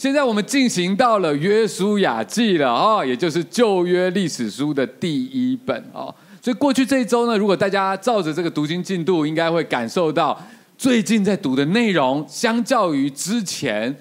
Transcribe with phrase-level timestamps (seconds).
[0.00, 6.14] 现在我们进行到了约书亚记了啊，也就是旧约历史书的第一本哦。
[6.40, 10.42] 所以过去这一周呢，如果大家照着这个读经进度，应该会感受到
[10.78, 13.94] 最近在读的内容，相较于之前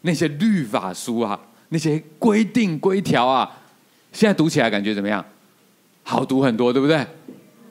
[0.00, 3.46] 那些律法书啊、那些规定规条啊，
[4.12, 5.22] 现在读起来感觉怎么样？
[6.02, 7.06] 好读很多，对不对？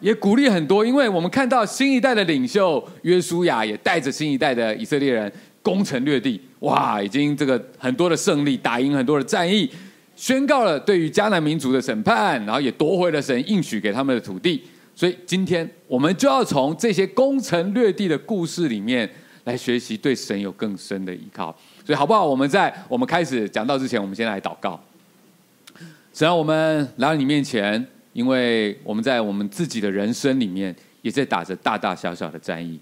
[0.01, 6.39] 也鼓励很多，因为我们看到新一代的领袖约书亚也带着新一代的以色列人攻城略地。
[6.59, 9.69] 哇，已经这个很多的胜利，打赢很多的战役，
[10.15, 14.63] 宣告了对于迦南民族的审判，然后也夺回了神应许给他们的土地。
[14.95, 19.09] 所以今天我们就要从这些攻城略地的故事里面
[19.43, 21.55] 来学习对神有更深的依靠。
[21.85, 22.25] 所以好不好？
[22.25, 24.81] 我们在我们开始讲到之前，我们先来祷告。
[26.13, 32.79] 神啊，我们来到你面前，因为我们在我们自己的人生里面也在打着大大小小的战役，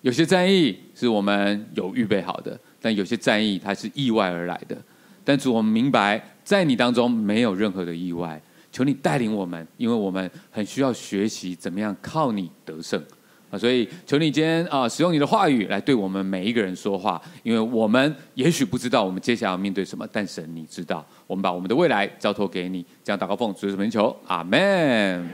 [0.00, 2.58] 有些战役是我们有预备好的。
[2.84, 4.76] 但有些战役它是意外而来的，
[5.24, 8.38] 但主，我们明白在你当中没有任何的意外，
[8.70, 13.02] 求你带领我们，因为我们很需要学习怎么样靠你得胜
[13.50, 13.56] 啊！
[13.56, 25.26] 所以求你今天啊，使用你的话语来对我们每一个人说话，因为我们也许不知道我们接下来要面对什么，但神你知道，我们把我们的未来交托给你，这样祷告奉主的名求，阿门。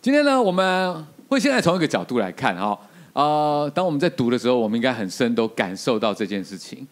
[0.00, 2.78] 今天呢，我们会现在从一个角度来看哈。
[3.12, 6.86] 呃，当我们在读的时候，我们应该很深都感受到这件事情。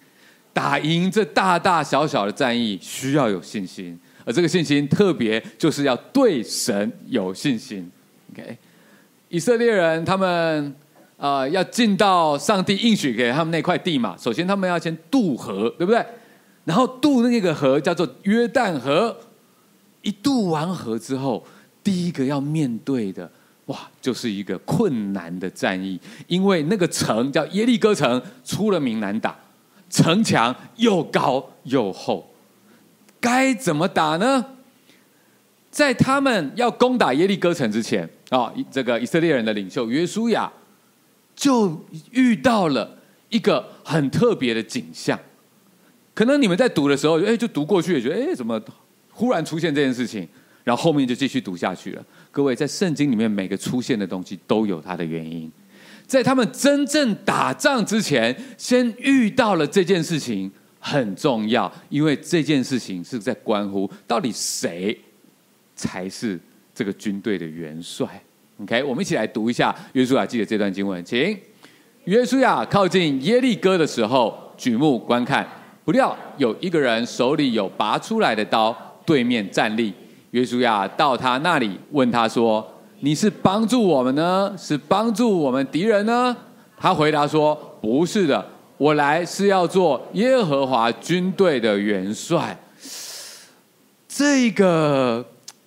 [0.53, 7.89] 打赢这大大小小的战役，需要有信心，而这个信心特别就是要对神有信心。
[8.33, 8.59] OK，
[9.29, 10.75] 以色列人他们
[11.17, 16.05] 呃要进到上帝应许给他们那块地嘛，首先他们要先渡河，对不对？
[16.65, 19.17] 然后渡那个河叫做约旦河，
[20.03, 21.47] 一渡完河之后，
[21.85, 23.31] 第一个要面对的。
[23.69, 29.39] 哇，就是一个困难的战役，因为那个城叫耶利哥城，出了名难打，
[29.89, 32.31] 城墙又高又厚，
[33.21, 34.45] 该怎么打呢？
[35.71, 40.51] 在他们要攻打耶利哥城之前啊，这个以色列人的领袖约书亚
[41.37, 42.99] 就遇到了
[43.29, 45.19] 一个很特别的景象。
[46.15, 48.61] 可能你们在读的时候，哎，就读过去，也觉得哎，怎么
[49.13, 50.27] 忽然出现这件事情？
[50.69, 52.05] 然后后面就继续读下去了。
[52.31, 55.51] 各位，在圣经里面，每个出现的东西都有它的原因。
[56.07, 64.95] 在他们真正打仗之前，先遇到了这件事情很重要，因为这件事情是在关乎到底谁
[65.75, 66.39] 才是
[66.75, 68.07] 这个军队的元帅。
[68.61, 71.35] OK，我们一起来读一下约书亚记的这段经文，请。
[72.05, 75.49] 约书亚靠近耶利哥的时候，举目观看，
[75.87, 79.95] 不料有一个人手里有拔出来的刀，对面站立。
[80.33, 82.67] 约书亚到他那里，问他说
[83.01, 86.37] ：“你是帮助我们呢，是帮助我们敌人呢？”
[86.77, 88.47] 他回答说：“不是的，
[88.77, 92.59] 我来是要做耶和华军队的元帅。”
[94.09, 95.25] 这个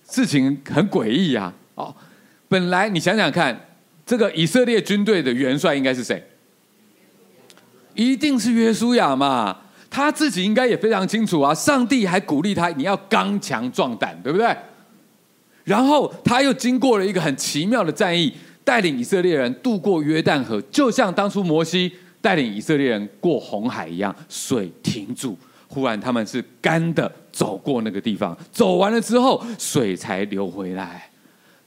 [0.08, 1.52] 事情很诡异啊！
[1.74, 1.94] 哦，
[2.48, 3.58] 本来你想想看，
[4.04, 6.22] 这个以色列军队的元帅应该是谁？
[7.94, 9.56] 一定是约书亚嘛。
[9.94, 11.54] 他自己应该也非常清楚啊！
[11.54, 14.56] 上帝还鼓励他，你要刚强壮胆，对不对？
[15.64, 18.32] 然后他又经过了一个很奇妙的战役，
[18.64, 21.92] 带领以色列人渡过约旦河，就像当初摩西
[22.22, 25.36] 带领以色列人过红海一样，水停住，
[25.68, 31.10] 忽然他们是干的走过那个地方，走完了之后，水才流回来。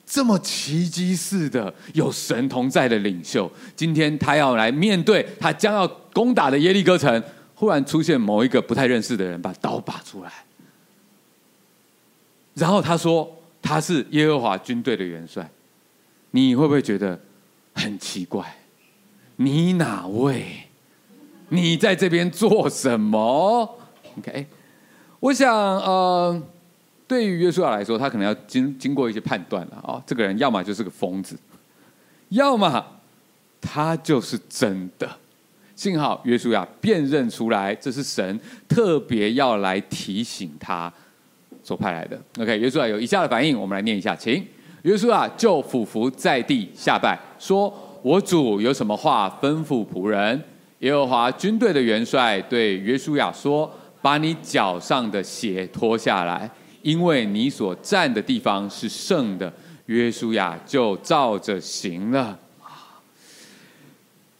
[0.03, 7.23] 这么奇迹似的有神同在的领袖，今天他要来面对他将要攻打的耶利哥城。
[7.55, 10.31] 忽然出现某一个不太认识的人，把刀拔出来，
[12.53, 15.49] 然后他说他是耶和华军队的元帅，
[16.31, 17.19] 你会不会觉得
[17.73, 18.57] 很奇怪？
[19.37, 20.45] 你哪位？
[21.49, 23.77] 你在这边做什么
[24.17, 24.47] ？OK，
[25.19, 26.41] 我想，呃，
[27.07, 30.01] 对于约书亚来说，他可能要经经过一些判断了啊。
[30.07, 31.37] 这个人要么就是个疯子，
[32.29, 32.85] 要么
[33.61, 35.09] 他就是真的。
[35.75, 40.91] 幸好约书亚辨认出来，这是神特别要来提醒他
[41.61, 42.17] 所派来的。
[42.39, 44.45] OK，约书亚有以下的反应，我们来念一下，请。
[44.83, 50.41] 约书亚就俯伏在地下拜，说：“我主有什么话吩咐仆人？”
[50.79, 53.69] 耶和华军队的元帅对约书亚说
[54.01, 56.49] ：“把你脚上的鞋脱下来，
[56.83, 59.51] 因为你所站的地方是圣的。”
[59.87, 62.39] 约书亚就照着行了。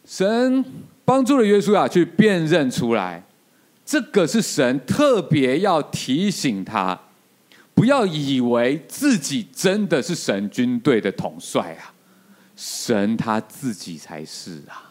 [0.06, 0.64] 神。
[1.06, 3.24] 帮助了约书亚去辨认出来，
[3.84, 7.00] 这个是神特别要提醒他，
[7.74, 11.94] 不要以为自己真的是神军队的统帅啊，
[12.56, 14.82] 神他自己才是啊。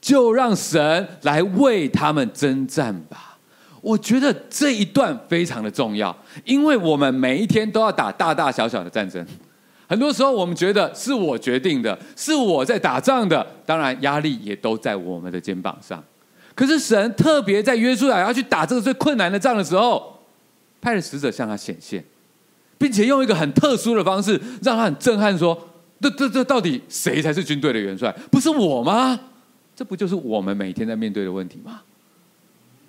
[0.00, 3.36] 就让神来为他们征战吧。
[3.82, 9.24] 我觉得这一段非常的重要，因为我们每一天都要打大大小小的战争。
[9.88, 16.02] 很多时候，我们觉得是我决定的，是我在打仗的，当然压力也都在我们的肩膀上。
[16.54, 20.20] 可是神特别在约书亚要去打这个最困难的仗的时候，
[20.80, 22.04] 派了使者向他显现，
[22.78, 25.68] 并且用一个很特殊的方式，让他很震撼，说
[26.00, 28.10] ：“这、这、这到底谁才是军队的元帅？
[28.30, 29.20] 不是我吗？
[29.76, 31.82] 这不就是我们每天在面对的问题吗？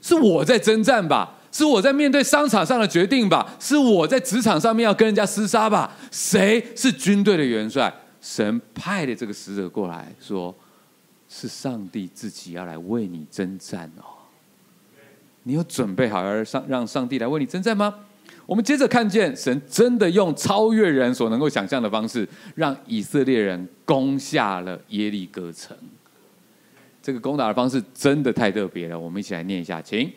[0.01, 3.55] 是我在征战吧？”是我在面对商场上的决定吧？
[3.59, 5.91] 是我在职场上面要跟人家厮杀吧？
[6.11, 7.91] 谁是军队的元帅？
[8.21, 10.53] 神派的这个使者过来说
[11.27, 14.05] ：“是上帝自己要来为你征战哦。”
[15.41, 17.91] 你有准备好要让上帝来为你征战吗？
[18.45, 25.75] 我们接着看见神真的用超越人所能够想象的方式，让以色列人攻下了耶利哥城。
[27.01, 30.11] 这个攻打的方式真的太特别了，我们一起来念一下，请。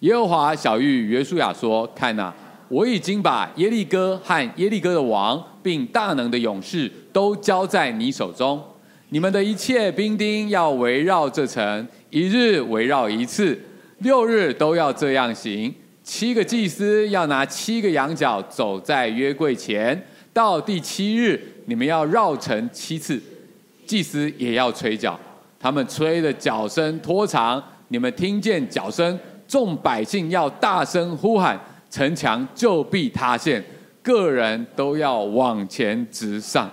[0.00, 2.32] 耶和华小玉约书亚说：“看呐，
[2.68, 8.62] 我已经把耶利哥和耶利哥的王，并大能的勇士都交在你手中。
[9.10, 13.58] 你们的一切兵丁要围绕这城，一日围绕一次，
[13.98, 15.72] 六日都要这样行。
[16.02, 23.18] 七个祭司要拿七个羊角走在约柜前，到第七日，你们要绕城七次。
[23.86, 25.18] 祭司也要吹角，
[25.58, 29.18] 他们吹的角声拖长，你们听见角声。”
[29.54, 31.56] 众百姓要大声呼喊，
[31.88, 33.64] 城墙就必塌陷，
[34.02, 36.68] 个人都要往前直上。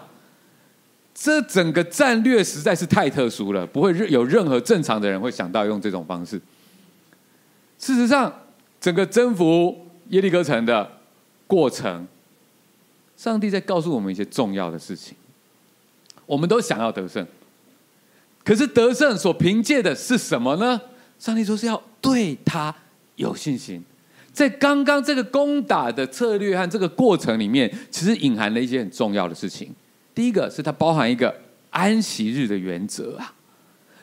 [1.13, 6.41] 这整个战略实在是太特殊了，不会有任何正常的人会想到用这种方式。
[7.77, 8.33] 事实上，
[8.79, 10.89] 整个征服耶利哥城的
[11.45, 12.07] 过程，
[13.15, 15.15] 上帝在告诉我们一些重要的事情。
[16.25, 17.23] 我们都想要得胜，
[18.43, 20.81] 可是得胜所凭借的是什么呢？
[21.21, 21.81] 上帝说是要。
[22.01, 22.75] 对他
[23.15, 23.79] 有信心，
[24.33, 29.71] 在刚刚这个攻打的策略和这个过程里面，其实隐含了一些很重要的事情。
[30.15, 31.31] 第一个是它包含一个
[31.69, 33.35] 安息日的原则啊，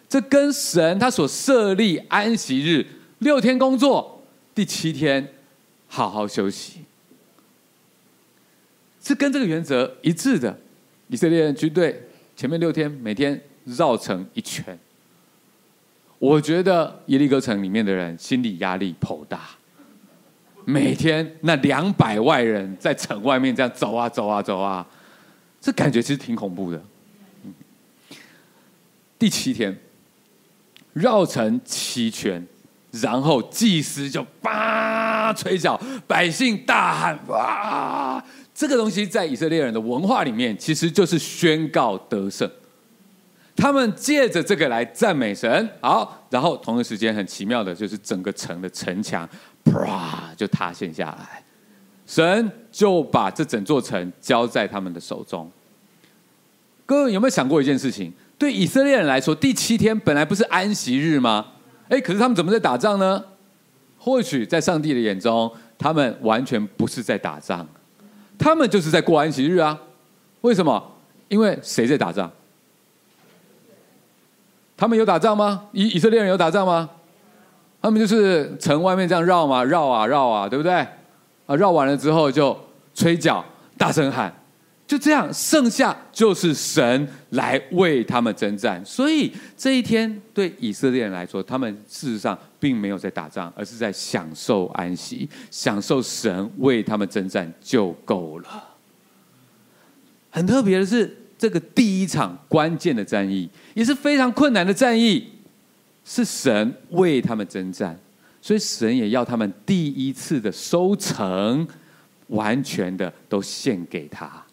[0.09, 2.87] 这跟神他所设立安息日
[3.19, 4.23] 六天工作，
[4.55, 5.35] 第七天
[5.89, 6.83] 好好休息，
[9.03, 10.57] 是跟这个原则一致的。
[11.09, 12.01] 以色列人军队
[12.37, 14.79] 前面六天每天绕城一圈。
[16.19, 19.51] 我觉得耶利哥城里面的人心理压力颇大，
[20.65, 24.87] 每天那两百万人在城外面这样走啊走啊走啊，
[25.61, 26.83] 这感觉其实挺恐怖的。
[29.19, 29.77] 第七天
[30.93, 32.45] 绕城七圈，
[32.91, 38.25] 然后祭司就叭吹角，百姓大喊哇！
[38.53, 42.51] 这个东西在以色列人的文化里面，其实就是宣告得胜。
[43.59, 49.29] 他们借着这个来赞美神，好，然后同一时间很奇妙的就是整个城的城墙，
[49.65, 51.43] 啪就塌陷下来，
[52.07, 55.51] 神就把这整座城交在他们的手中。
[56.87, 58.13] 各位有没有想过一件事情？
[58.39, 61.45] 对以色列人来说，第七天本来不是安息日吗？
[61.89, 63.25] 哎，可是他们怎么在打仗呢？
[63.99, 67.67] 或许在上帝的眼中，他们完全不是在打仗，
[68.39, 69.77] 他们就是在过安息日啊。
[70.43, 70.93] 为什么？
[71.27, 72.31] 因为谁在打仗？
[74.79, 75.65] 他们有打仗吗？
[75.73, 76.89] 以以色列人有打仗吗？
[77.83, 80.73] 他们就是城外面这样绕嘛，绕啊绕啊，对不对？
[81.47, 82.57] 啊，绕完了之后就
[82.95, 83.45] 吹角，
[83.77, 84.33] 大声喊，
[84.87, 88.81] 就这样，剩下就是神来为他们征战。
[88.85, 98.65] 所以这一天对以色列人来说，他们事实上并没有在打仗，而是在享受安息，享受神为他们征战就够了。
[100.31, 101.18] 很特别的是。
[101.39, 105.25] 这个第一场关键的战役，也是非常困难的战役，
[106.05, 107.97] 是神为他们征战，
[108.43, 111.65] 所以神也要他们第一次的收成，
[112.27, 114.45] 完全的都献给他，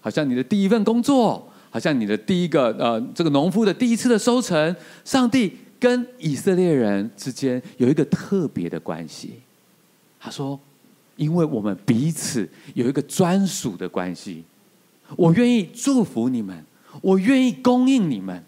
[0.00, 9.40] 好像你的第一份工作，好像你的第一个呃，这个农夫的第一次的收成，上帝跟以色列人之间有一个特别的关系。
[10.20, 10.58] 他说，
[11.16, 14.44] 因为我们彼此有一个专属的关系。
[15.16, 16.64] 我愿意祝福你们，
[17.02, 18.42] 我愿意供应你们，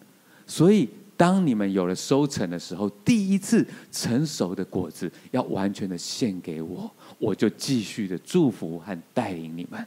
[0.47, 9.87] 所以当你们有了收成的时候，第一次成熟的果子要完全的献给我，我就继续的祝福和带领你们。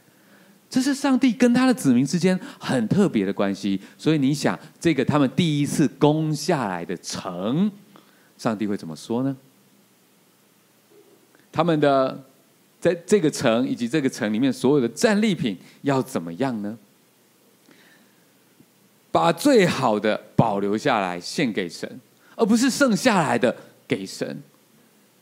[0.70, 3.80] 这是上帝跟他的子民之间很特别的关系。
[3.98, 7.70] 所以你想，这个他们第一次攻下来的城，
[8.38, 9.36] 上帝会怎么说呢？
[11.52, 12.24] 他们的。
[12.80, 16.78] 在这个城以及这个城里面所有的战利品要怎么样呢？
[19.12, 22.00] 把最好的保留下来献给神，
[22.36, 23.54] 而不是剩下来的
[23.86, 24.40] 给神。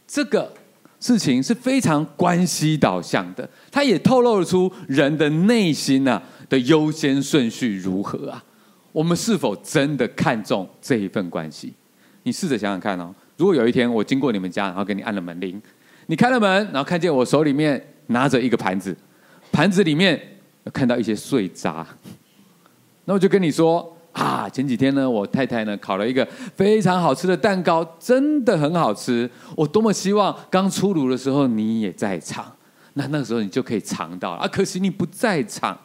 [0.07, 0.53] 这个
[1.01, 8.45] 事情是非常关系导向的，它也透露出人的内心啊的优先顺序如何啊？
[8.93, 11.73] 我们是否真的看重这一份关系？
[12.25, 13.15] 你试着想想看哦。
[13.37, 15.61] 如果有一天我经过你们家，然后给你按了门铃，
[16.11, 18.97] 你开了门，然后看见我手里面拿着一个盘子，
[19.53, 20.19] 盘子里面
[20.73, 21.87] 看到一些碎渣，
[23.05, 29.31] 那我就跟你说啊，前几天呢，我太太呢烤了一个非常好吃的蛋糕，真的很好吃。
[29.55, 32.51] 我多么希望刚出炉的时候你也在场，
[32.95, 34.49] 那那个时候你就可以尝到了啊。
[34.49, 35.79] 可惜你不在场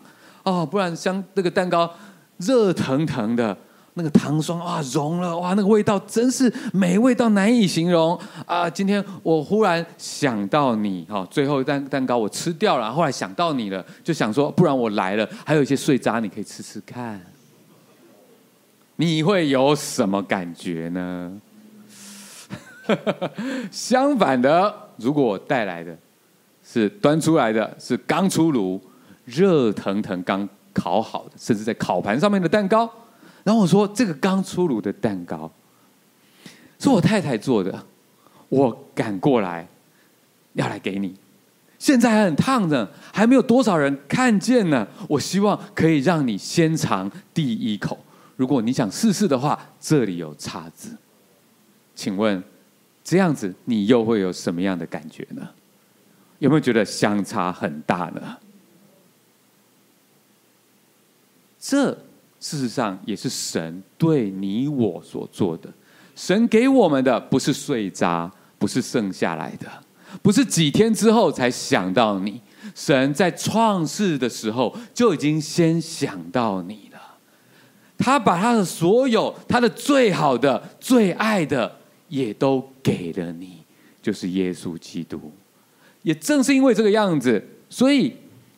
[0.43, 1.93] 哦，不然像那个蛋糕
[2.37, 3.57] 热腾腾的。
[3.95, 8.67] 那个糖霜啊融了哇，那个味道真是美味到难以形容啊！
[8.67, 17.21] 今天我忽然想到你哈，最后一蛋蛋糕我吃掉了，后来想到你了，就想说，不然我来了，还有一些碎渣，你可以吃吃看，
[18.95, 21.41] 你会有什么感觉呢？
[23.71, 25.95] 相反的，如果我带来的
[26.63, 28.81] 是端出来的是刚出炉、
[29.25, 32.91] 热腾腾、刚烤好的，甚至在烤盘上面的蛋糕。
[33.43, 35.51] 然后我说：“这个刚出炉的蛋糕
[36.79, 37.85] 是我太太做的，
[38.47, 39.67] 我赶过来
[40.53, 41.13] 要来给你。
[41.77, 44.87] 现在还很烫呢，还没有多少人看见呢。
[45.09, 47.99] 我希望可以让你先尝第一口。
[48.37, 50.95] 如果你想试试的话，这里有叉子。
[51.93, 52.41] 请问
[53.03, 55.49] 这样子你又会有什么样的感觉呢？
[56.39, 58.37] 有没有觉得相差很大呢？
[61.59, 61.97] 这。”
[62.43, 65.69] 事实上，也是神对你我所做的。
[66.13, 69.65] 神给我们的不是碎渣，不是剩下来的，
[70.21, 72.41] 不是几天之后才想到你。
[72.75, 76.99] 神在创世的时候就已经先想到你了。
[77.97, 81.73] 他把他的所有，他的最好的、最爱的，
[82.09, 83.59] 也都给了你，
[84.01, 85.31] 就是耶稣基督。
[86.01, 88.13] 也正是因为这个样子，所以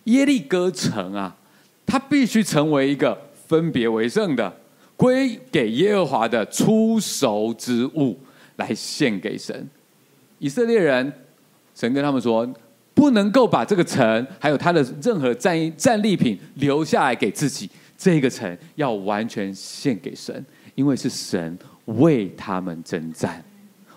[0.05, 1.37] 耶利哥城啊，
[1.85, 3.15] 他必须成为一个。
[3.47, 4.51] 分别为圣的，
[4.95, 8.17] 归给耶和华的初熟之物，
[8.57, 9.67] 来献给神。
[10.39, 11.11] 以色列人，
[11.73, 12.47] 神跟他们说，
[12.93, 17.69] 不能够把这个城，还有他的任何战战利品留下来给自己。
[17.97, 23.43] 这个城要完全献给神，因为是神为他们征战。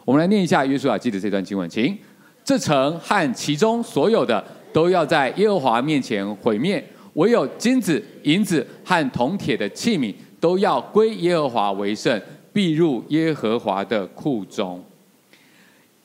[0.04, 1.98] 我们来念一下约书亚记的这段经文，请：
[2.44, 6.82] 这城和其中所有的，都要在耶和华面前毁灭。
[7.18, 12.20] 唯有金子、银子和铜铁的器皿都要归耶和华为圣，
[12.52, 14.84] 必入耶和华的库中。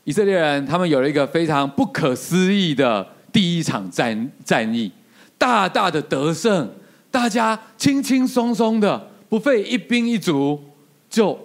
[0.05, 4.91] 以色列人他们有了一个非常不可思议的第一场战战役，
[5.38, 6.67] 大大的得胜，
[7.12, 10.60] 大家轻轻松松的不费一兵一卒
[11.08, 11.39] 就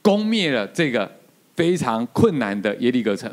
[0.00, 1.10] 攻灭了这个
[1.56, 3.28] 非常困难的耶利哥城。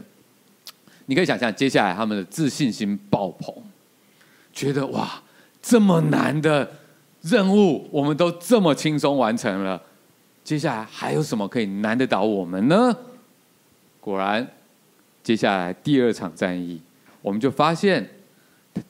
[1.05, 3.53] 你可以想象，接下来他们的自信心爆棚，
[4.51, 5.21] 觉得哇！
[5.67, 6.69] 这么难的
[7.21, 9.81] 任务，我们都这么轻松完成了，
[10.43, 12.95] 接下来还有什么可以难得倒我们呢？
[13.99, 14.47] 果然，
[15.23, 16.79] 接下来第二场战役，
[17.23, 18.07] 我们就发现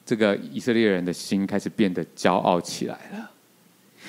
[0.04, 3.30] 这个以色列人的心开始变得骄傲起来了。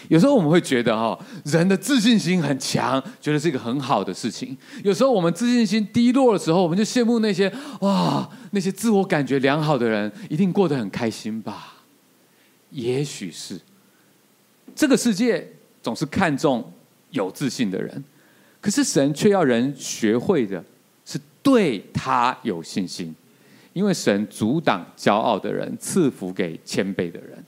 [0.10, 4.56] 有时候我们会觉得哈，人的自信心很强，觉得是一个很好的事情。
[4.84, 11.76] 有时候我们自信心低落的时候，我们就羡慕那些哇，那些自我感觉良好的人，一定过得很开心吧。
[12.70, 13.60] 也许是
[14.76, 15.48] 这个世界
[15.82, 16.72] 总是看重
[17.12, 18.04] 有自信的人，
[18.60, 20.64] 可是神却要人学会的
[21.06, 23.16] 是对他有信心，
[23.72, 27.44] 因为神阻挡骄傲的人，赐福给谦卑的人。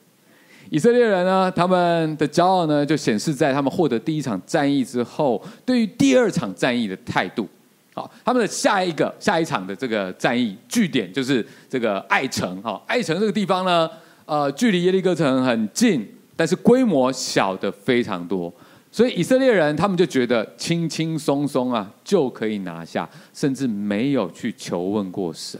[0.70, 7.48] 以色列人呢，他们的骄傲呢，就显示在他们获得第一场战役之后，对于第二场战役的态度。
[7.94, 12.62] 好，他们的下一个下一场的这个战役据点就是这个艾城。
[12.62, 13.90] 哈，艾城这个地方呢。
[14.30, 18.54] 呃，距离耶利哥城很近，但是规模小的非常多，
[18.92, 25.60] 所以以色列人他们就觉得轻轻松松啊就可以拿下，甚至没有去求问过神。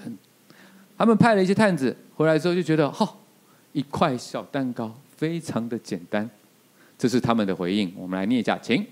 [0.96, 3.12] 他们派了一些探子回来之后，就觉得哈，
[3.72, 6.30] 一块小蛋糕非常的简单，
[6.96, 7.92] 这是他们的回应。
[7.98, 8.86] 我们来念一下，请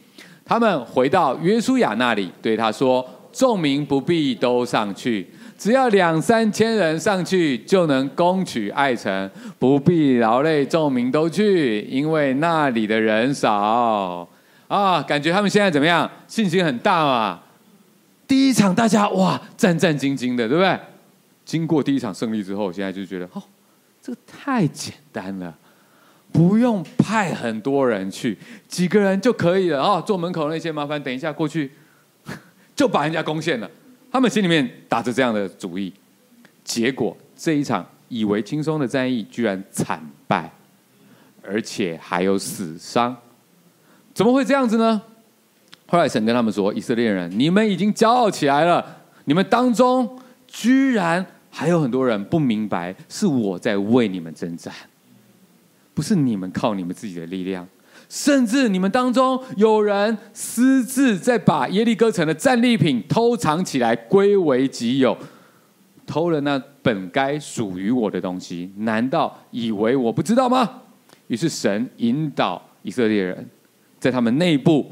[0.43, 5.27] 他们回到约书亚那里，对他说：“众民不必都上去。”
[5.57, 14.27] 只要两三千人上去就能攻取艾城，不必劳累众民都去，因为那里的人少
[14.67, 15.01] 啊。
[15.01, 16.09] 感觉他们现在怎么样？
[16.27, 17.41] 信心很大嘛。
[18.27, 20.79] 第一场大家哇战战兢兢的，对不对？
[21.43, 23.41] 经过第一场胜利之后，现在就觉得哦，
[24.01, 25.57] 这个太简单了，
[26.31, 28.37] 不用派很多人去，
[28.67, 29.99] 几个人就可以了啊。
[30.01, 31.71] 坐门口那些麻烦等一下过去
[32.75, 33.67] 就把人家攻陷了。
[34.17, 35.93] 他们心里面打着这样的主意，
[36.63, 40.51] 结果这一场以为轻松的战役，居然惨败，
[41.43, 43.15] 而且还有死伤。
[44.15, 44.99] 怎么会这样子呢？
[45.85, 54.73] 后来神跟他们说：“以色列人，你们已经骄傲起来了，你们当中居然还有很多人不明白，是我在为你们征战，
[55.93, 57.67] 不是你们靠你们自己的力量。”
[58.09, 65.17] 甚至你们当中有人私自在把耶利哥城的战利品偷藏起来，归为己有，
[66.05, 70.83] 偷了那本该属于我的东西，难道以为我不知道吗？
[71.27, 73.45] 于是神引导以色列人，
[73.99, 74.89] 在他们内部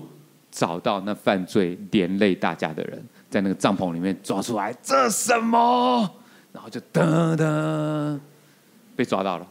[0.51, 6.11] 找到那犯罪连累大家的人，在那个帐篷里面抓出来，这什么？
[6.51, 8.19] 然后就噔噔
[8.93, 9.47] 被抓到了，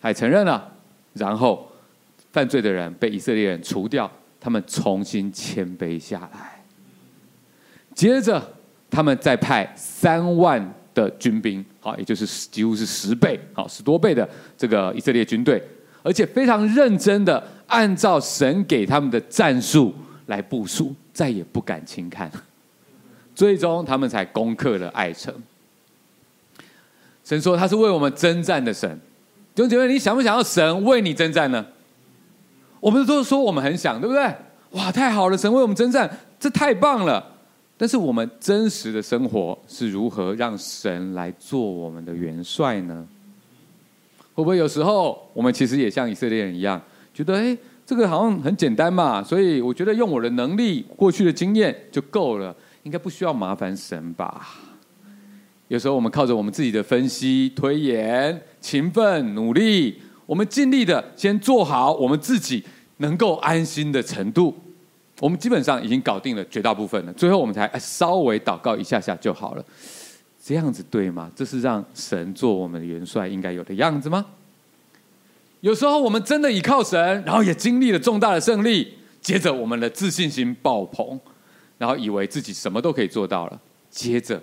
[0.00, 0.72] 还承认了，
[1.12, 1.69] 然后。
[2.32, 6.62] 犯罪的人被以色列人除掉，他们重新谦卑下来。
[7.94, 8.42] 接着，
[8.88, 15.62] 他们再派三万的军兵，好，也就是几乎是十倍，好，十多倍的这个以色列军队，
[16.02, 19.94] 而且非常认真的按照神给他们的战术
[20.26, 22.30] 来部署，再也不敢轻看。
[23.34, 25.34] 最终，他们才攻克了艾城。
[27.24, 28.98] 神说他是为我们征战的神，
[29.54, 31.66] 弟兄姐妹，你想不想要神为你征战呢？
[32.80, 34.34] 我们都说我们很想，对不对？
[34.72, 35.36] 哇，太好了！
[35.36, 37.24] 神为我们征战，这太棒了。
[37.76, 43.06] 但是我们真实的生活是如何让神来做我们的元帅呢？
[44.34, 46.80] 会不会有时候我们其实也像以色列人一样，
[47.12, 54.46] 觉得哎，这个好像很简单嘛，所以我觉得用我的能力、过去的经验就够了，应该不需要麻烦神吧？
[55.68, 60.00] 有时候我们靠着我们自己的分析、推演、勤奋、努力。
[60.30, 62.64] 我们尽力的先做好我们自己
[62.98, 64.56] 能够安心的程度，
[65.18, 67.12] 我们基本上已经搞定了绝大部分了。
[67.14, 69.64] 最后我们才稍微祷告一下下就好了，
[70.40, 71.28] 这样子对吗？
[71.34, 74.24] 这是让神做我们元帅应该有的样子吗？
[75.62, 81.18] 有时候我们真的倚靠神，然后也经历了重大的胜利，接着我们的自信心爆棚，
[81.76, 84.40] 然后以为自己什么都可以做到了，接着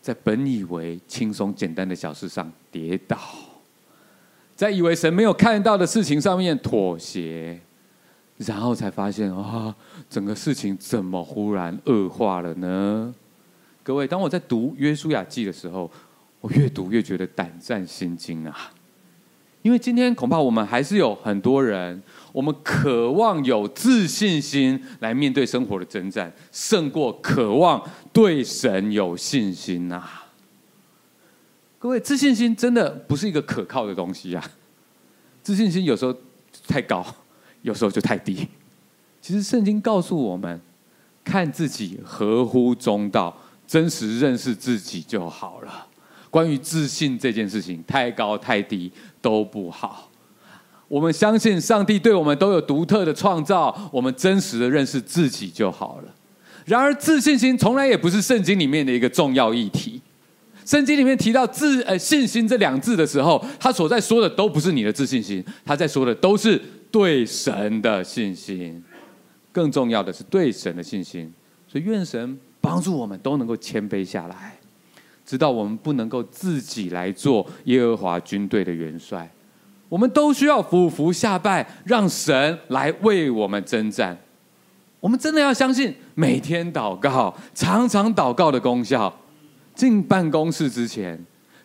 [0.00, 3.18] 在本以为轻松简单的小事上跌倒。
[4.60, 7.58] 在以为神没有看到的事情上面妥协，
[8.36, 9.74] 然后才发现啊、
[10.10, 13.14] 整个事情怎么忽然恶化了呢？
[13.82, 15.90] 各位，当我在读约书亚记的时候，
[16.42, 18.70] 我越读越觉得胆战心惊啊！
[19.62, 30.26] 因为今天恐怕我们还是有很多人，我们渴望有自信心来面对生活的征战，胜过渴望对神有信心呐、啊。
[31.80, 34.50] 各位，自信心真的不是一个可靠的东西、啊。
[35.42, 36.14] 自信心有时候
[36.68, 37.02] 太高，
[37.62, 38.46] 有时候就太低。
[39.22, 40.60] 其实圣经告诉我们，
[41.24, 43.34] 看自己合乎中道，
[43.66, 45.86] 真实认识自己就好了。
[46.28, 50.10] 关于自信这件事情，太高太低都不好。
[50.86, 56.14] 我们相信上帝对我们都有独特的创造，我们真实的认识自己就好了。
[56.66, 60.02] 然而，自信心从来也不是圣经里面的一个重要议题。
[60.70, 68.80] 圣经里面提到自呃信心这两字的时候，他所在说的都不是你的自信心，他在说的都是对神的信心。
[69.50, 71.28] 更重要的是对神的信心。
[71.66, 74.56] 所以愿神帮助我们都能够谦卑下来，
[75.26, 79.28] 知道我们不能够自己来做耶和华军队的元帅，
[79.88, 84.16] 我们都需要俯伏下拜，让神来为我们征战。
[85.00, 89.12] 我们真的要相信每天祷告、常常祷告的功效。
[89.74, 91.18] 进办公室之前，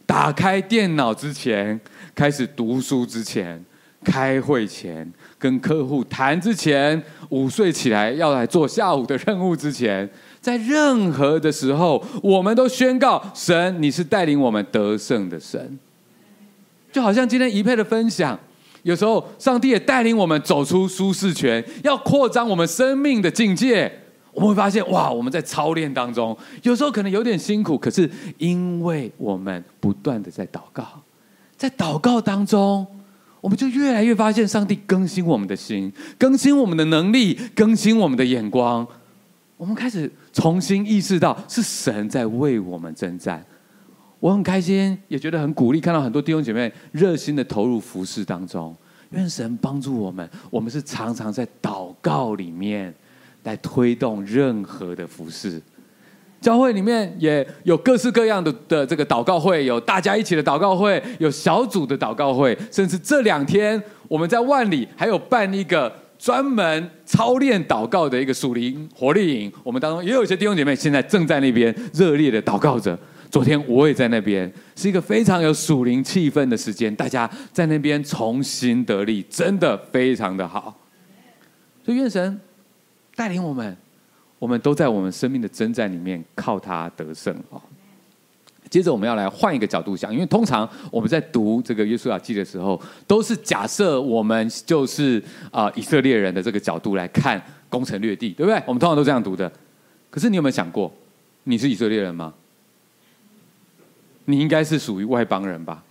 [0.05, 1.79] 打开电脑之前，
[2.13, 3.63] 开始读书之前，
[4.03, 15.77] 开会前，跟客户谈之前，午睡起来要来做下午的任务之前，在任何的时候，我们都宣告神，你是带领我们得胜的神。
[16.91, 18.39] 就好像今天一佩的分享，
[18.83, 23.91] 有时候上帝也带领我们走出舒适圈，要扩张我们生命的境界。
[24.35, 30.85] 我们会发现，哇，我们在操练当中，有时候可能有点辛苦，可是因为我们不断的在祷告，
[31.55, 32.85] 在祷告当中，
[33.39, 38.85] 我们就越来越发现上帝更新我们的心，更新我们的能力，更新我们的眼光。
[39.55, 43.41] 我们开始重新意识到是神在为我们征战。
[44.19, 48.75] 我很开心，也觉得很鼓励，看到很多弟兄姐妹热心的投入服事当中。
[49.11, 52.93] 愿神帮助我们，我们是常常在祷告里面。
[53.45, 55.61] 来推动任何的服事，
[56.41, 69.51] 教会里面也有各式各样的的这个祷告会，有大家一起的祷告会，有小组的祷告会，甚至这两天我们在万里还有办一个专门操练祷告的一个属灵活力营。
[69.63, 72.97] 我们当中也有一些弟兄姐妹现在正在那边热烈的祷告着。
[73.31, 80.73] 昨天我也在那边，是一个非常有属灵气氛的时间，大家在那边重新得力，真的非常的好。
[81.83, 82.39] 所以愿神
[83.15, 83.75] 带领我们，
[84.37, 87.61] 我们都在我们生命的征战里面靠他得胜啊。
[88.69, 98.61] 接着我们要来换一个角度想，因为通常我们在读这个约书亚记的时候，都是假设我们就是啊以色列人的这个角度来看攻城略地，对不对？
[98.65, 99.49] 我们通常都这样读的。
[100.09, 100.91] 可是你有没有想过，
[101.43, 102.33] 你是以色列人吗？
[104.25, 105.83] 你应该是属于外邦人吧？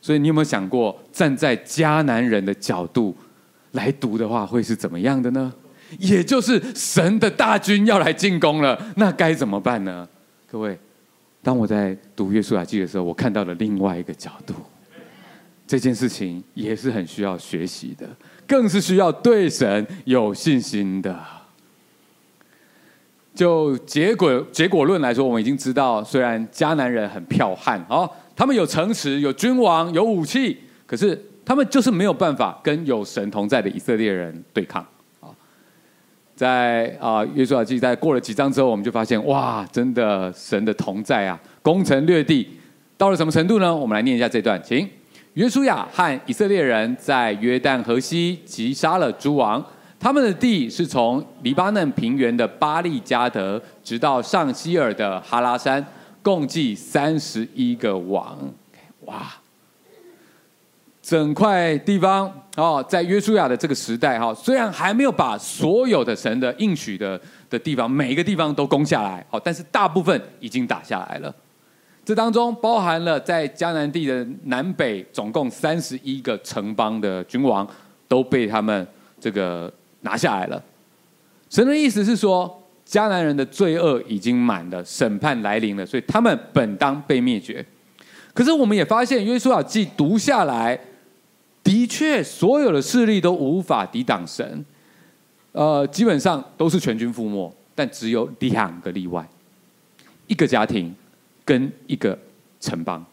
[0.00, 3.14] 所以你有没有想过，站在迦南人的角度
[3.72, 5.52] 来读的话，会是怎么样的呢？
[5.98, 10.08] 也就是神的大军要来进攻了，那该怎么办呢？
[10.50, 10.78] 各位。
[11.40, 14.54] 当我在读约书亚记的时候，我看到了另外一个角度。
[15.66, 18.06] 这件事情也是很需要学习的，
[18.46, 21.16] 更是需要对神有信心的。
[23.34, 34.84] 就结果结果论来说，我们已经知道，虽然迦南人很剽悍，哦，他们有城池、有君王、有武器，可是他们就是没有办法跟有神同在的以色列人对抗。
[36.38, 42.48] 在啊，约书亚记在过了几章之后，我们就发现哇，真的神的同在啊，攻城略地，
[42.96, 43.74] 到了什么程度呢？
[43.74, 44.88] 我们来念一下这段，请。
[45.34, 49.60] 约书亚和以色列人在约旦河西击杀了诸王，
[49.98, 55.84] 他们的地是从黎巴嫩平原的巴力加德，直到上希尔的哈拉山，
[56.22, 58.38] 共计三十一个王。
[59.06, 59.26] 哇！
[61.08, 67.18] 整块地方哦，在约书亚的这个时代哈，虽然还没有把所有的神的应许的
[67.48, 71.34] 的地方每一个地方都攻下来，好，但是大部分已经打下来了。
[72.04, 77.66] 这当中包含了在迦南地的南北，总共三十一个城邦的君王
[78.06, 78.86] 都被他们
[79.18, 80.62] 这个拿下来了。
[81.48, 87.64] 神的意思是说，迦南人的罪恶已经满了，审判来临了，所以他们本当被灭绝。
[88.34, 90.78] 可是我们也发现，约书亚记读下来。
[91.68, 94.64] 的确，所有的势力都无法抵挡神，
[95.52, 99.28] 呃，基本上都是全军覆没，但只有两个例外，
[100.28, 100.94] 一个家庭
[101.44, 102.18] 跟一个
[102.58, 103.04] 城邦，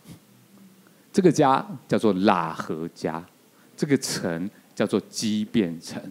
[1.11, 3.21] 这个家叫做喇合家，
[3.75, 6.01] 这个城叫做基遍城，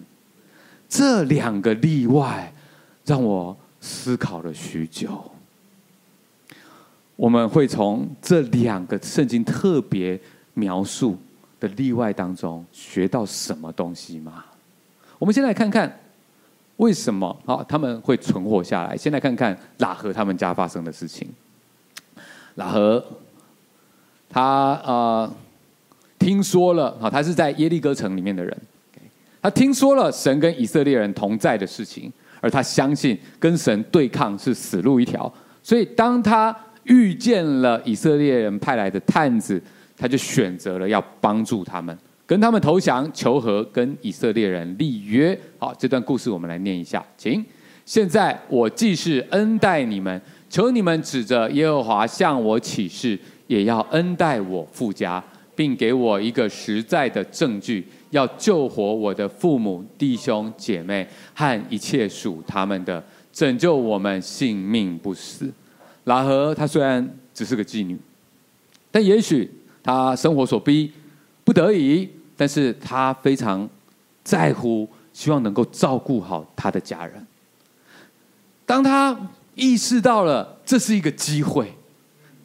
[0.86, 2.52] 这两个例外
[3.06, 5.32] 让我思考了许久。
[7.16, 10.20] 我们会从这两个圣经特别
[10.52, 11.16] 描述
[11.66, 14.44] 的例外当中学到什么东西吗？
[15.18, 15.90] 我们先来看看
[16.76, 18.94] 为什么啊他们会存活下来。
[18.94, 21.26] 先来看看喇合他们家发生的事情。
[22.56, 23.02] 喇合
[24.28, 25.32] 他呃
[26.18, 28.54] 听说了啊，他是在耶利哥城里面的人，
[29.40, 39.62] 他听说了神跟以色列人同在的事情，而他相信跟神对抗是死路一条，所以当他遇见了以色列人派来的探子。
[39.96, 45.38] 他就选择了要帮助他们，跟他们投降求和，跟以色列人立约。
[45.58, 47.44] 好，这段故事我们来念一下，请。
[47.86, 55.22] 现在我既是恩待你们，求你们指着耶和华向我起誓，也要恩待我父家，
[55.54, 65.52] 并给我一个实在的证据，要救活我的父母、弟兄、姐妹和一切属他们的，拯救我们性命不死。
[66.04, 67.96] 拉合他虽然只是个妓女，
[68.90, 69.48] 但也许。
[69.84, 70.90] 他生活所逼，
[71.44, 73.68] 不得已，但是他非常
[74.24, 77.24] 在乎，希望能够照顾好他的家人。
[78.64, 79.14] 当他
[79.54, 81.70] 意识到了这是一个机会，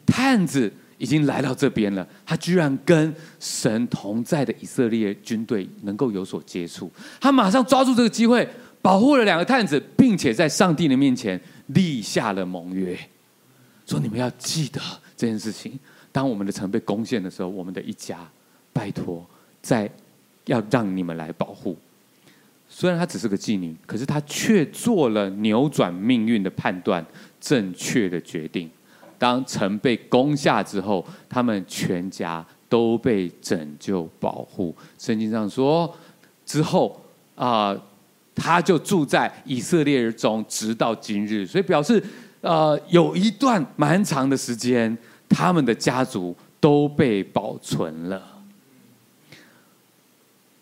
[0.04, 8.46] 探子已经来到这边了，他居然跟神同在的以色列军队能够有所接触，他马上抓住这个机会，
[8.82, 12.94] 保护了两个探子，并且在上帝的面前立下了盟约，
[13.86, 14.78] 说你们要记得
[15.16, 15.78] 这件事情。
[16.12, 18.18] 当我们的城被攻陷的时候，我们的一家，
[18.72, 19.24] 拜托，
[19.62, 19.88] 再
[20.46, 21.76] 要让你们来保护。
[22.68, 27.04] 虽然她只是个妓女，可是她却做了扭转命运的判断，
[27.40, 28.68] 正确的决定。
[29.18, 34.74] 当城被攻下之后，他们全家都被拯救保护。
[34.98, 35.94] 圣经上说，
[36.46, 37.00] 之后
[37.34, 37.76] 啊，
[38.34, 41.46] 他、就住在以色列人中，直到今日。
[41.46, 42.02] 所以表示，
[42.40, 44.96] 呃，有一段蛮长的时间。
[45.30, 48.42] 他们的家族都被保存了。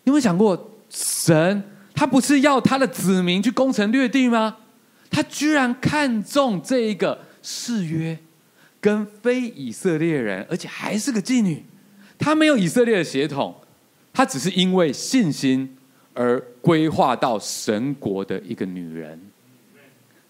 [0.03, 1.61] 你有没有想过，神
[1.93, 4.57] 他不是要他的子民去攻城略地吗？
[5.11, 8.17] 他居然看中这一个誓约，
[8.79, 11.65] 跟非以色列人，而且还是个妓女。
[12.17, 13.55] 他没有以色列的血统，
[14.13, 15.77] 他只是因为信心
[16.13, 19.19] 而规划到神国的一个女人，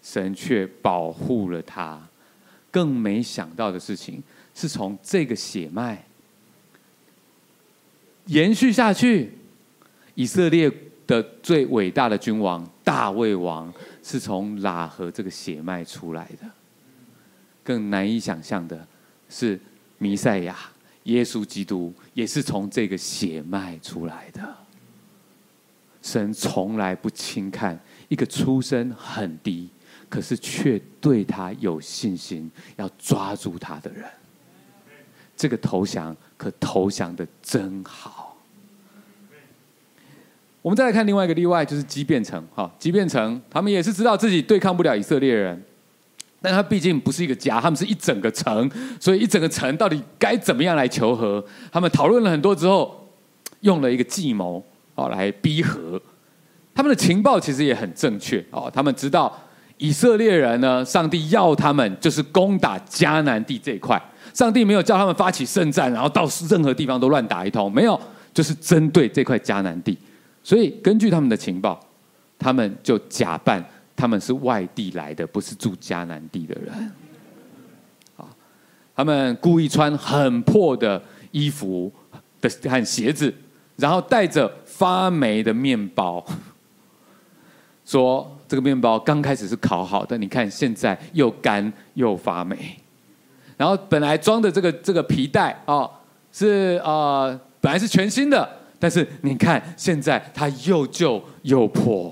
[0.02, 2.09] 神却保护了她。
[2.72, 4.22] 更没想到的事情
[4.54, 6.04] 是从这个血脉
[8.26, 9.32] 延续下去，
[10.16, 10.72] 以色列
[11.08, 16.48] 的最伟大的君王大卫王是从喇合这个血脉出来的。
[17.64, 18.88] 更难以想象的
[19.30, 19.60] 是，
[19.98, 20.56] 弥赛亚
[21.04, 24.56] 耶稣基督也是从这个血脉出来的。
[26.02, 29.70] 神从来不轻看一个出身很低，
[30.10, 34.04] 可是却对他有信心，要抓住他的人。
[35.38, 38.38] 这个投降可投降的真好。
[40.62, 42.44] 我们再来看另外一个例外，就是基遍城。
[42.54, 45.64] 哈，基遍城他们也是知道自己对抗不了以色列人，
[46.42, 48.70] 但他毕竟不是一个家，他们是一整个城，
[49.00, 51.42] 所以一整个城到底该怎么样来求和？
[51.72, 53.08] 他们讨论了很多之后，
[53.62, 54.62] 用了一个计谋，
[54.96, 56.02] 哦，来逼和。
[56.76, 59.46] 他们的情报其实也很正确，哦，他们知道。
[59.80, 60.84] 以色列人呢？
[60.84, 64.00] 上帝要他们就是攻打迦南地这一块。
[64.34, 68.00] 上帝没有叫他们发起圣战，然后到任何地方都乱打一通，没有，
[68.34, 69.98] 就是针对这块迦南地。
[70.44, 71.80] 所以根据他们的情报，
[72.38, 73.64] 他们就假扮
[73.96, 76.92] 他们是外地来的，不是住迦南地的人。
[78.94, 81.90] 他们故意穿很破的衣服
[82.42, 83.34] 的和鞋子，
[83.78, 86.24] 然后带着发霉的面包，
[87.90, 88.36] 说。
[88.50, 92.58] 这个面包刚开始是烤好的，你看现在又干又发霉。
[93.58, 95.88] 然后本来装的这个这个皮带哦，
[96.32, 102.12] 是呃本来是全新的，但是你看现在它又旧又破。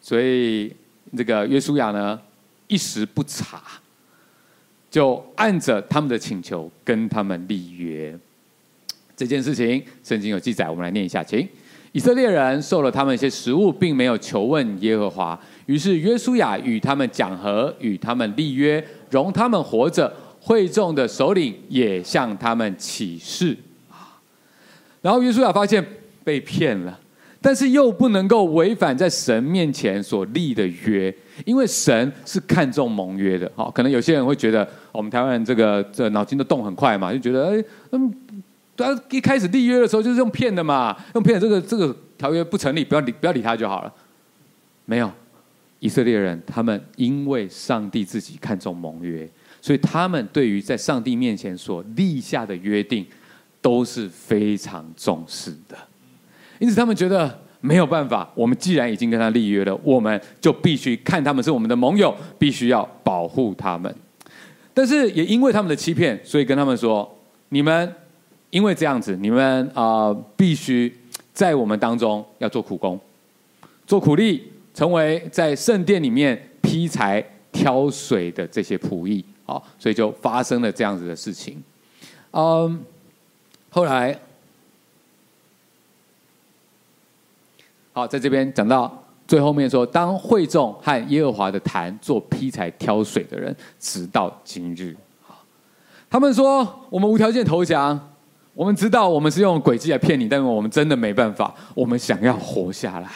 [0.00, 0.74] 所以
[1.16, 2.20] 这个约书亚呢
[2.66, 3.62] 一时不察，
[4.90, 8.18] 就按着他们的请求跟他们立约。
[9.16, 11.48] 这件事情圣经有记载，我们来念一下，请。
[11.96, 15.40] 以色列人受了他们一些食物，并没有求问耶和华。
[15.64, 20.12] 于是约书亚与他们讲和，与他们立约，容他们活着。
[20.38, 23.56] 会众的首领也向他们起誓。
[25.00, 25.82] 然后约书亚发现
[26.22, 27.00] 被骗了，
[27.40, 31.12] 但是又不能够违反在神面前所立的约，
[31.46, 33.50] 因为神是看重盟约的。
[33.56, 38.14] 好，可能有些人会觉得，我们台湾人这个这脑筋的动很快嘛，就觉得，哎，嗯。
[38.76, 43.92] 他一开始立约的时候就是用骗的嘛，用骗的这个这个条约不成立，不要理不要理他就好了。
[44.84, 45.10] 没有，
[45.80, 49.28] 以色列人他们因为上帝自己看重盟约，
[49.60, 53.04] 所以他们对于在上帝面前所立下的约定
[53.60, 55.76] 都是非常重视的。
[56.58, 63.92] 因此他们觉得没有办法，我们既然已经跟他立约了，我们就必须看他们是我们的盟友，必须要保护他们。
[64.72, 67.92] 但是也因为他们的欺骗，所以跟他们说：你们。
[68.56, 70.90] 因为这样子，你们啊、必须
[71.34, 72.98] 在我们当中要做苦工，
[73.86, 79.22] 做苦力，成为在圣殿里面劈柴挑水的这些仆役。
[79.44, 81.62] 好，所以就发生了这样子的事情。
[82.30, 82.82] 嗯，
[83.68, 84.18] 后来，
[87.92, 94.96] 好，在这边讲到最后面说，当会众和耶和华的坛做劈柴挑水的人，直到今日。
[96.08, 98.12] 他们说我们无条件投降。
[98.56, 101.54] 我们知道我们是用诡计来骗你，但是我们真的没办法。
[101.74, 103.10] 我们想要活下来，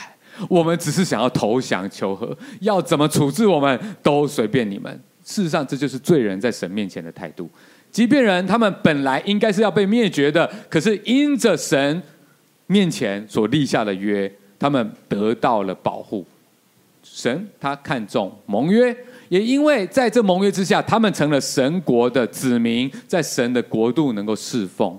[0.51, 4.93] 我们只是想要投降求和，要怎么处置我们都随便你们。
[5.25, 7.49] 事实上，这就是罪人在神面前的态度。
[7.91, 12.03] 即便人他们本来应该是要被灭绝的，可是因着神
[12.67, 16.23] 面前所立下的约，他们得到了保护。
[17.03, 18.95] 神他看重盟约，
[19.31, 24.99] 也因为在这盟约之下，他们成了神国的子民，在神的国度能够侍奉。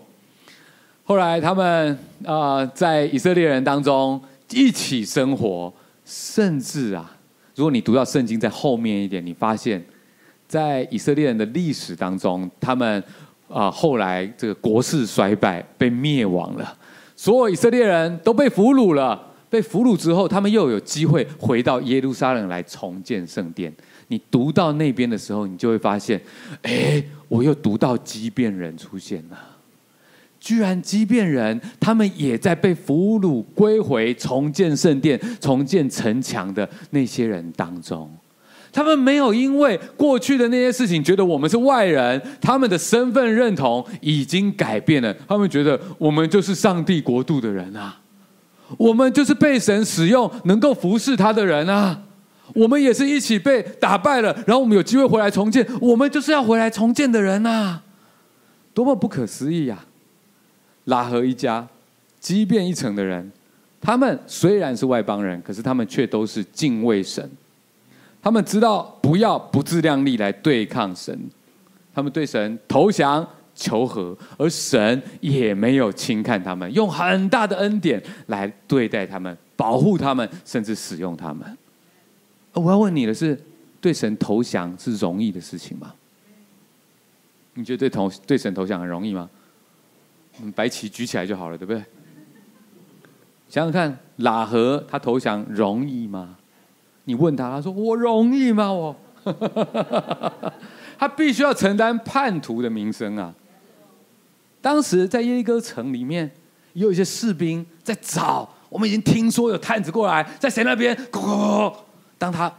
[1.12, 4.18] 后来他们啊、在以色列人当中
[4.52, 5.74] 一起生活，
[6.06, 7.14] 甚至啊，
[7.54, 9.84] 如果你读到圣经在后面一点，你发现，
[10.48, 13.04] 在以色列人的历史当中，他们
[13.50, 16.78] 啊、后来这个国势衰败，被灭亡了，
[17.18, 19.22] 所有以色列人都被俘虏了。
[19.50, 23.70] 被俘虏之后，他们又有机会回到耶路撒冷来重建圣殿。
[24.08, 26.22] 你读到那边的时候，你就会发现，
[26.62, 29.38] 哎，我又读到畸变人出现了。
[30.42, 38.12] 居然，基遍人他们也在被俘虏归回、重建圣殿、重建城墙的那些人当中，
[38.74, 45.14] 他们没有因为过去的那些事情觉得我们是外人，他们的身份认同已经改变了。
[45.28, 48.00] 他们觉得我们就是上帝国度的人啊，
[48.78, 52.02] 我们就是被神使用、能够服侍他的人啊，
[52.56, 57.84] 我们也是一起被打败了，然后我们有机会回来重建，我们就是要回来重建的人啊，
[58.74, 59.86] 多么不可思议呀！
[60.86, 61.68] 拉合一家，
[62.20, 63.32] 基遍一城的人，
[63.80, 67.30] 他们虽然是外邦人，可是他们却都是敬畏神。
[68.22, 71.18] 他们知道不要不自量力来对抗神，
[71.94, 81.58] 他们对神投降求和，而神也没有轻看他们，用很大的恩典来对待他们，保护他们，甚至使用他们。
[82.54, 83.40] 我要问你的是，
[83.80, 85.94] 对神投降是容易的事情吗？
[87.56, 89.30] 你觉得对投对神投降很容易吗？
[90.56, 91.84] 白旗举起来就好了，对不对？
[93.50, 96.38] 想想看，喇合他投降容易吗？
[97.04, 98.72] 你问他，他说我容易吗？
[98.72, 98.96] 我，
[100.98, 103.34] 他必须要承担叛徒的名声啊！
[104.62, 106.32] 当时在耶利哥城里面，
[106.74, 110.98] 有一些士兵在找，我们已经听说有探子过来，在谁那边？
[112.18, 112.52] 当他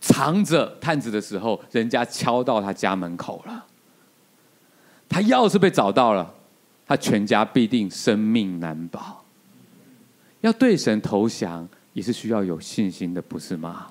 [0.00, 3.66] 藏着探子的时候，人家敲到他家门口了。
[5.08, 6.34] 他要是被找到了，
[6.90, 9.24] 他全家必定生命难保。
[10.40, 13.86] 要对神投降，也是需要有信心的，不是吗？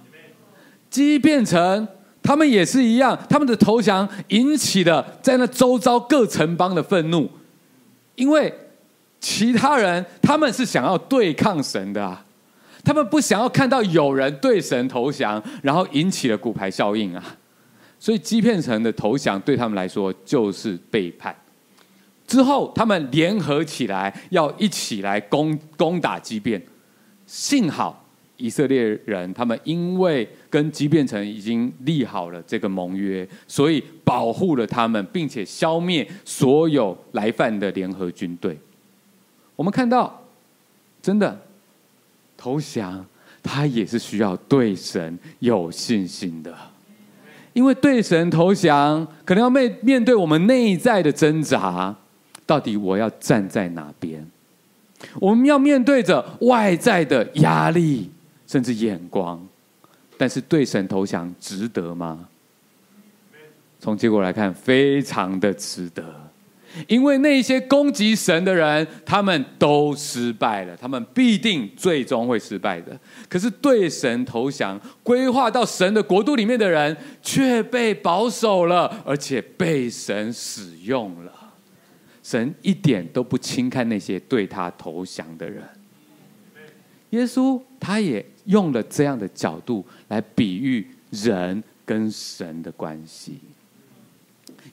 [0.90, 1.88] 基遍城
[2.22, 7.32] 他们也是一样，他们的投降引起了在那周遭各城邦的愤怒，
[8.16, 8.54] 因为
[9.22, 12.26] 其他人他们是想要对抗神的啊。
[12.84, 17.24] 他们不想要看到有人对神投降，然后引起了骨牌效应啊！
[17.98, 21.34] 所以基遍城的投降对他们来说就是背叛。
[22.30, 26.62] 之后他们联合起来，要一起来攻攻打基遍。
[27.26, 28.06] 幸好
[28.38, 38.56] 以色列人他们因为跟基遍城已经立好了这个盟约，所以保护了他们，并且消灭所有来犯的联合军队。
[39.56, 40.24] 我们看到，
[41.02, 41.38] 真的。
[42.42, 43.06] 投降，
[43.44, 46.56] 他也是需要对神有信心的，
[47.52, 51.94] 因为对神投降，可能要面面对我们内在的挣扎，
[52.50, 54.28] 到底我要站在哪边？
[55.22, 58.10] 我们要面对着外在的压力，
[58.48, 59.40] 甚至眼光，
[60.18, 62.28] 但是对神投降值得吗？
[63.80, 66.04] 从结果来看，非常的值得。
[66.88, 73.00] 因为那些攻击神的人，他们都失败了，他们必定最终会失败的。
[73.30, 81.32] 可是对神投降、归化到神的国度里面的人，却被保守了，而且被神使用了。
[82.30, 85.68] 神一点都不轻看那些对他投降的人。
[87.10, 93.39] 耶稣他也用了这样的角度来比喻人跟神的关系。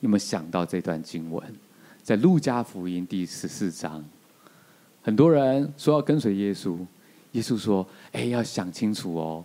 [0.01, 1.43] 有没有想到这段经文？
[2.03, 4.05] 在路加福音第十四章，
[5.01, 6.77] 很多人说要跟随耶稣，
[7.33, 9.43] 耶稣说：“哎，要想清楚哦，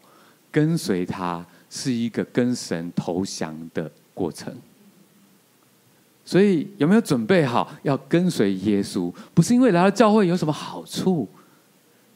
[0.51, 4.53] 跟随他是一个跟神投降的过程。
[6.23, 9.13] 所以有没有准备好要跟随耶稣？
[9.33, 11.27] 不是因为来到教会有什么好处，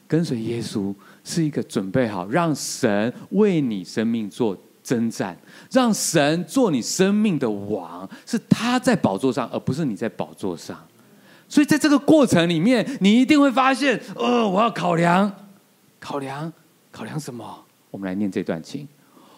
[0.06, 5.36] 跟随耶稣是一个准备好让神为你生命做。”征战，
[5.72, 10.78] 让神做你生命的王，是他在宝座上，而不是你在宝座上。
[11.48, 15.28] 所以在这个过程里面，你一定会发现，呃，我要考量，
[15.98, 16.52] 考量，
[16.92, 17.64] 考量什么？
[17.90, 18.86] 我们来念这段经，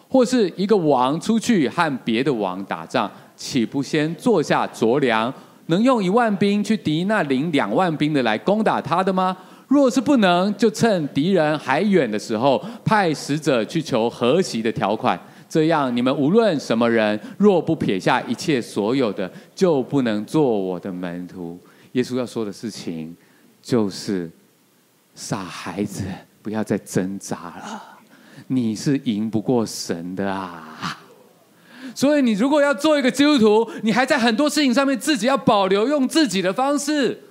[0.07, 5.33] 或是一个王出去和别的王打仗，岂不先坐下酌量，
[5.67, 9.35] 能用一万兵去敌那领两万兵的来攻打他的吗？
[9.69, 15.17] 若是不能，就趁敌人还远的时候，派使者去求和息的条款。
[15.47, 21.57] 这样，你们无论什么人，若不撇下一切所有的，就不能做我的门徒。
[21.93, 23.15] 耶稣要说的事情，
[23.61, 24.29] 就是
[25.15, 26.03] 傻孩子，
[26.41, 27.81] 不要再挣扎了。
[28.47, 30.99] 你是赢不过神的啊！
[31.99, 37.21] 所以，你如果要做一个基督徒，你还在很多事情上面自己要保留，用自己的方式，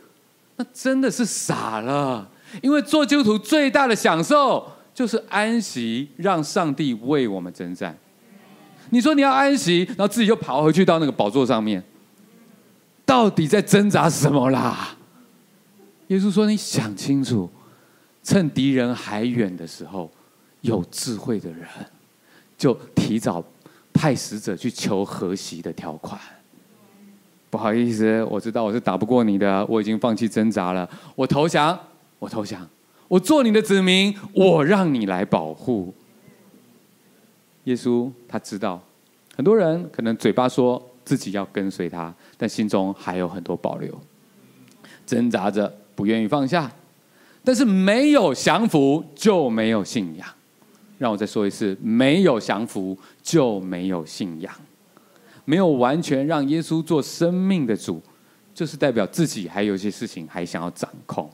[0.56, 2.28] 那真的是傻了。
[2.60, 7.96] 因为做基督徒最大的享受，就是安息，让上帝为我们征战。
[8.90, 11.82] 你说你要安息，然后自己又跑回去到那个宝座上面，
[13.06, 14.94] 到底在挣扎什么啦？
[16.08, 17.48] 耶稣说：“你想清楚，
[18.22, 20.10] 趁敌人还远的时候，
[20.60, 21.66] 有智慧的人
[22.58, 23.42] 就提早
[23.98, 26.20] 派使者去求和息的条款。
[27.50, 31.76] 不好意思，我知道我是打不过你的，我已经放弃挣扎了，我投降，
[32.20, 32.64] 我投降，
[33.08, 35.92] 我做你的子民，我让你来保护。”
[37.64, 38.80] 耶稣他知道，
[39.34, 44.00] 很多人可能嘴巴说自己要跟随他，但心中还有很多保留，
[45.04, 46.70] 挣扎着不愿意放下。
[47.42, 50.28] 但是没有降服就没有信仰。
[50.98, 54.52] 让我再说一次，没有降服就没有信仰。
[55.44, 58.02] 没有完全让耶稣做生命的主，
[58.52, 61.30] 就是代表自己还有一些事情还想要掌控。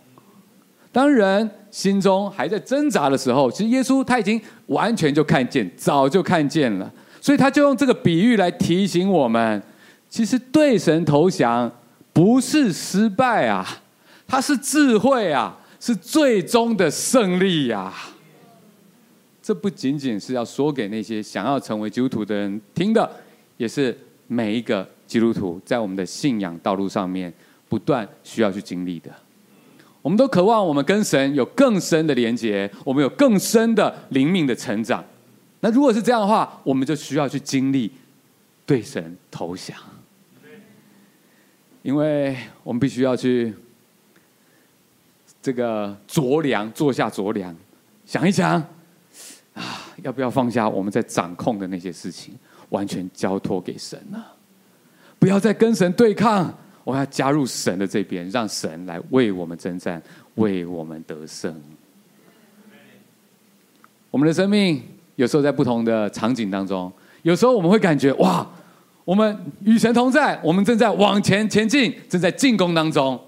[0.92, 6.88] 当人心中还在挣扎的时候，其实耶稣他已经完全就看见，早就看见了，
[7.20, 9.60] 所以他就用这个比喻来提醒我们：
[10.08, 11.72] 其实对神投降
[12.12, 13.66] 不是失败啊，
[14.28, 17.92] 它是智慧啊，是最终的胜利呀。
[19.44, 23.08] 这不仅仅是要说给那些想要成为基督徒的人听的，
[23.58, 23.94] 也是
[24.26, 27.30] 每一个基督徒在我们的信仰道路上面
[27.68, 29.10] 不断需要去经历的。
[30.00, 35.04] 我们都渴望我们跟神有更深的连结，我们有更深的灵命的成长。
[35.60, 37.92] 那如果是这样的话，我们就需要去经历
[38.64, 39.76] 对神投降，
[41.82, 43.52] 因为我们必须要去
[45.42, 47.54] 这个酌量，坐下酌量，
[48.06, 48.66] 想一想，
[50.02, 52.34] 要不要放下我们在掌控的那些事情，
[52.70, 54.22] 完全交托给神呢？
[55.18, 56.52] 不要再跟神对抗。
[56.84, 60.02] 我要加入神的这边，让神来为我们征战，
[60.34, 61.58] 为我们得胜。
[64.10, 64.82] 我们的生命
[65.16, 66.92] 有时候在不同的场景当中，
[67.22, 68.46] 有时候我们会感觉哇，
[69.02, 69.34] 我们
[69.64, 73.18] 与神同在，我们正在往前前进，正在进攻当中。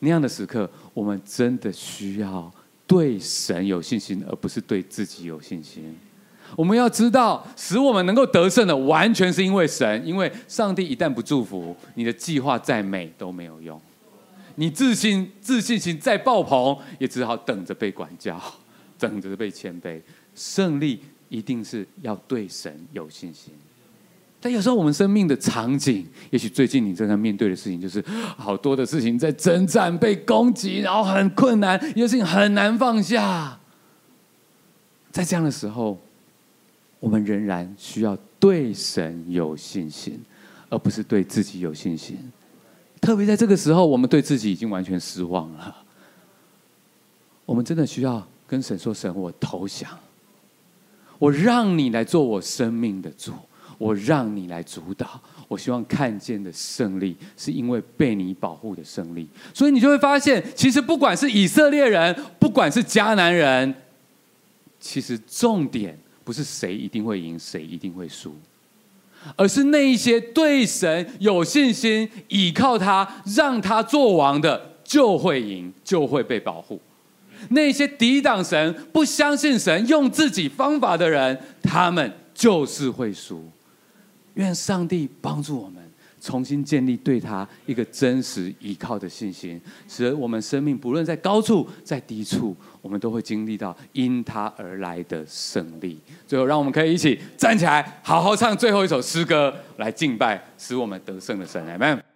[0.00, 2.52] 那样的时刻，我们真的需要
[2.86, 5.96] 对神有信心，而不是对自己有信心。
[6.54, 10.06] 我们要知道，使我们能够得胜的，完全是因为神。
[10.06, 13.80] 因为上帝一旦不祝福，你的计划再美都没有用。
[14.56, 18.38] 你自信、自信心再爆棚，也只好等着被管教，
[18.98, 19.98] 等着被谦卑。
[20.34, 23.54] 胜利一定是要对神有信心。
[24.42, 28.04] 但有时候我们生命的场景，也许最近你正在面对的事情，就是
[28.36, 33.58] 好多的事情在征战、被攻击，然后很困难，有些事情很难放下。
[35.10, 35.98] 在这样的时候。
[37.02, 40.20] 我们仍然需要对神有信心，
[40.68, 42.16] 而不是对自己有信心。
[43.00, 45.76] 特别在这个时候，我们对自己已经完全失望了。
[47.44, 49.90] 我们真的需要跟神说：“神，我投降，
[51.18, 53.32] 我让你来做我生命的主，
[53.82, 55.20] 我让你来主导。
[55.48, 59.28] 我希望看见的胜利，是因为被你保护的胜利。
[59.52, 63.74] 所以你就会发现，其实不管是以色列人，不管是迦南人，
[64.78, 68.32] 其实重点。”不是谁一定会赢，谁一定会输，
[69.34, 76.80] 而是那一些对神有信心、倚靠他、让他做王的，就会赢，就会被保护。
[77.48, 83.44] 那些抵挡神、不相信神、用自己方法的人，他们就是会输。
[84.34, 85.82] 愿上帝帮助我们。
[86.24, 96.00] 重新建立对他一个真实依靠的信心，使得我们生命不论在高处在低处，我们都会经历到因他而来的胜利。
[96.24, 101.66] 最后，让我们可以一起站起来，好好唱最后一首诗歌，来敬拜使我们得胜的神。
[101.66, 102.11] 来们。